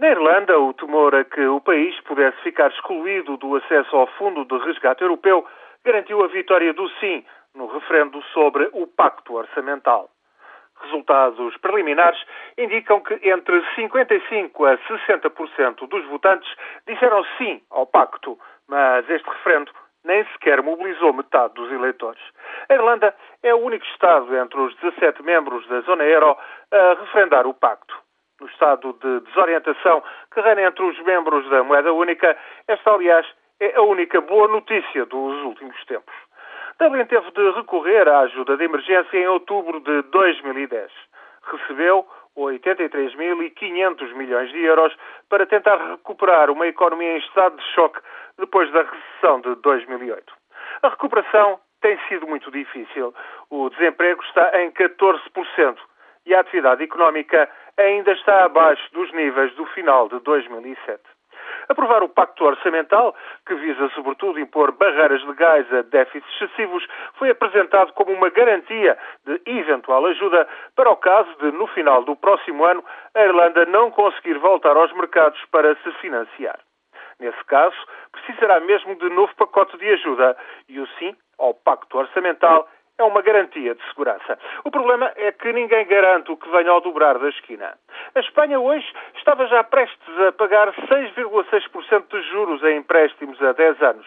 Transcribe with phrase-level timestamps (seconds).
[0.00, 4.46] Na Irlanda, o temor a que o país pudesse ficar excluído do acesso ao Fundo
[4.46, 5.46] de Resgate Europeu
[5.84, 7.22] garantiu a vitória do sim
[7.54, 10.08] no referendo sobre o Pacto Orçamental.
[10.80, 12.18] Resultados preliminares
[12.56, 16.50] indicam que entre 55% a 60% dos votantes
[16.86, 19.70] disseram sim ao pacto, mas este referendo
[20.02, 22.22] nem sequer mobilizou metade dos eleitores.
[22.70, 26.38] A Irlanda é o único Estado entre os 17 membros da zona euro
[26.72, 27.94] a referendar o pacto.
[28.40, 30.02] No estado de desorientação
[30.32, 33.26] que reina entre os membros da moeda única, esta, aliás,
[33.60, 36.14] é a única boa notícia dos últimos tempos.
[36.78, 40.90] Dublin teve de recorrer à ajuda de emergência em outubro de 2010.
[41.42, 44.96] Recebeu 83.500 milhões de euros
[45.28, 48.00] para tentar recuperar uma economia em estado de choque
[48.38, 50.32] depois da recessão de 2008.
[50.82, 53.14] A recuperação tem sido muito difícil.
[53.50, 55.76] O desemprego está em 14%
[56.24, 57.48] e a atividade económica
[57.80, 61.00] ainda está abaixo dos níveis do final de 2007.
[61.68, 63.14] Aprovar o Pacto Orçamental,
[63.46, 69.40] que visa sobretudo impor barreiras legais a déficits excessivos, foi apresentado como uma garantia de
[69.46, 74.38] eventual ajuda para o caso de, no final do próximo ano, a Irlanda não conseguir
[74.38, 76.58] voltar aos mercados para se financiar.
[77.20, 77.76] Nesse caso,
[78.12, 80.36] precisará mesmo de novo pacote de ajuda
[80.68, 82.66] e o sim ao Pacto Orçamental
[83.00, 84.38] é uma garantia de segurança.
[84.64, 87.74] O problema é que ninguém garante o que venha ao dobrar da esquina.
[88.14, 93.82] A Espanha hoje estava já prestes a pagar 6,6% de juros em empréstimos a 10
[93.82, 94.06] anos.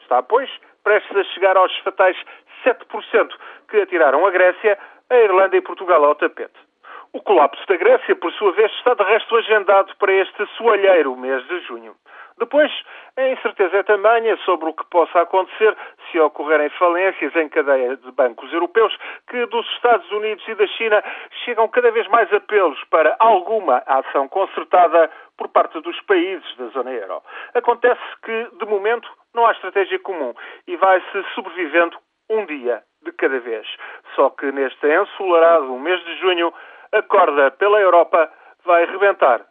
[0.00, 0.48] Está, pois,
[0.84, 2.16] prestes a chegar aos fatais
[2.64, 3.34] 7%
[3.68, 4.78] que atiraram a Grécia,
[5.10, 6.67] a Irlanda e Portugal ao tapete.
[7.12, 11.46] O colapso da Grécia, por sua vez, está de resto agendado para este soalheiro mês
[11.48, 11.94] de junho.
[12.38, 12.70] Depois,
[13.16, 15.76] a incerteza é tamanha sobre o que possa acontecer
[16.10, 18.96] se ocorrerem falências em cadeia de bancos europeus
[19.28, 21.02] que dos Estados Unidos e da China
[21.44, 26.92] chegam cada vez mais apelos para alguma ação concertada por parte dos países da zona
[26.92, 27.22] euro.
[27.54, 30.34] Acontece que, de momento, não há estratégia comum
[30.66, 31.96] e vai-se sobrevivendo
[32.30, 33.66] um dia de cada vez.
[34.14, 36.52] Só que neste ensolarado mês de junho,
[36.92, 38.30] a corda pela Europa
[38.64, 39.44] vai rebentar.